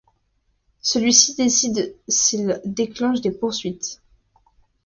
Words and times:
Celui-ci 0.81 1.35
décide 1.35 1.93
s'il 2.07 2.59
déclenche 2.65 3.21
des 3.21 3.29
poursuites. 3.29 4.01